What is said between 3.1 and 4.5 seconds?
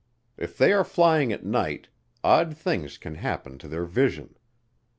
happen to their vision.